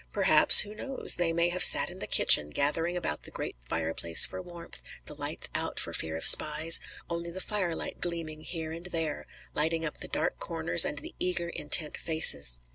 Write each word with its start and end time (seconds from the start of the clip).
Perhaps 0.11 0.61
who 0.61 0.73
knows? 0.73 1.17
they 1.17 1.31
may 1.31 1.49
have 1.49 1.63
sat 1.63 1.91
in 1.91 1.99
the 1.99 2.07
kitchen, 2.07 2.49
gathering 2.49 2.97
about 2.97 3.21
the 3.21 3.29
great 3.29 3.55
fireplace 3.61 4.25
for 4.25 4.41
warmth; 4.41 4.81
the 5.05 5.13
lights 5.13 5.47
out, 5.53 5.79
for 5.79 5.93
fear 5.93 6.17
of 6.17 6.25
spies, 6.25 6.79
only 7.07 7.29
the 7.29 7.39
firelight 7.39 8.01
gleaming 8.01 8.41
here 8.41 8.71
and 8.71 8.87
there, 8.87 9.27
lighting 9.53 9.85
up 9.85 9.97
the 9.99 10.07
dark 10.07 10.39
corners 10.39 10.85
and 10.85 10.97
the 10.97 11.13
eager, 11.19 11.49
intent 11.49 11.97
faces. 11.97 12.61